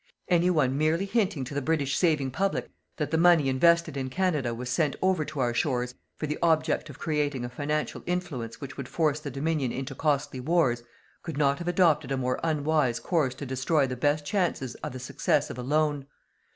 Any 0.29 0.49
one 0.49 0.79
merely 0.79 1.05
hinting 1.05 1.43
to 1.43 1.53
the 1.53 1.61
British 1.61 1.95
saving 1.95 2.31
public 2.31 2.71
that 2.97 3.11
the 3.11 3.19
money 3.19 3.47
invested 3.47 3.95
in 3.95 4.09
Canada 4.09 4.51
was 4.55 4.67
sent 4.71 4.95
over 4.99 5.23
to 5.25 5.39
our 5.39 5.53
shores 5.53 5.93
for 6.17 6.25
the 6.25 6.39
object 6.41 6.89
of 6.89 6.97
creating 6.97 7.45
a 7.45 7.49
financial 7.49 8.01
influence 8.07 8.59
which 8.59 8.77
would 8.77 8.87
force 8.87 9.19
the 9.19 9.29
Dominion 9.29 9.71
into 9.71 9.93
costly 9.93 10.39
wars, 10.39 10.81
could 11.21 11.37
not 11.37 11.59
have 11.59 11.67
adopted 11.67 12.11
a 12.11 12.17
more 12.17 12.39
unwise 12.43 12.99
course 12.99 13.35
to 13.35 13.45
destroy 13.45 13.85
the 13.85 13.95
best 13.95 14.25
chances 14.25 14.73
of 14.73 14.91
the 14.93 14.99
success 14.99 15.51
of 15.51 15.59
a 15.59 15.61
loan. 15.61 16.07